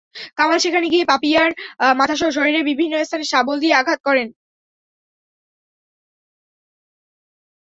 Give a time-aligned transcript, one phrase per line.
[0.37, 1.49] কামাল সেখানে গিয়ে পাপিয়ার
[1.99, 4.27] মাথাসহ শরীরের বিভিন্ন স্থানে শাবল দিয়ে আঘাত করেন।